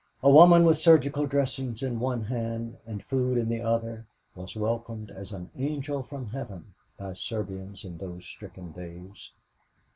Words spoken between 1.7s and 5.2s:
in one hand and food in the other was welcomed